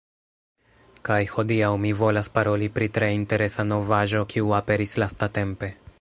Kaj 1.09 1.17
hodiaŭ, 1.33 1.69
mi 1.83 1.91
volas 1.99 2.31
paroli 2.39 2.71
pri 2.79 2.89
tre 2.99 3.11
interesa 3.19 3.69
novaĵo 3.73 4.27
kiu 4.33 4.57
aperis 4.63 4.99
lastatempe 5.05 5.75